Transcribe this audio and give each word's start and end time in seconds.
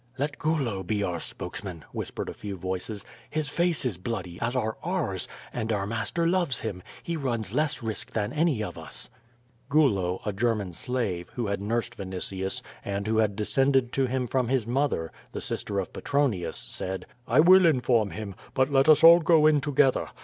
"Let 0.17 0.39
Gulo 0.39 0.81
be 0.81 1.03
our 1.03 1.19
spokesman,'^ 1.19 1.83
whispered 1.93 2.27
a 2.27 2.33
few 2.33 2.57
voices; 2.57 3.03
^Hiis 3.35 3.41
88 3.43 3.43
QUO 3.43 3.43
VADIi^, 3.43 3.49
face 3.51 3.85
is 3.85 3.97
bloody, 3.99 4.39
as 4.41 4.55
are 4.55 4.77
ours, 4.81 5.27
and 5.53 5.71
our 5.71 5.85
master 5.85 6.25
loves 6.27 6.61
him; 6.61 6.81
he 7.03 7.15
runs 7.15 7.53
less 7.53 7.83
risk 7.83 8.11
than 8.13 8.33
any 8.33 8.63
of 8.63 8.79
us/' 8.79 9.11
Gulo, 9.69 10.19
a 10.25 10.33
German 10.33 10.73
slave, 10.73 11.29
who 11.35 11.45
had 11.45 11.61
nursed 11.61 11.93
Vinitius, 11.97 12.63
and 12.83 13.05
who 13.05 13.17
had 13.17 13.35
descended 13.35 13.93
to 13.93 14.07
him 14.07 14.25
from 14.25 14.47
his 14.47 14.65
mother, 14.65 15.11
the 15.33 15.39
sister 15.41 15.77
of 15.77 15.93
Petro 15.93 16.27
nius, 16.27 16.55
said: 16.55 17.05
"I 17.27 17.39
will 17.39 17.67
inform 17.67 18.09
him. 18.09 18.33
But 18.55 18.71
let 18.71 18.89
us 18.89 19.03
all 19.03 19.19
go 19.19 19.45
in 19.45 19.61
together. 19.61 20.09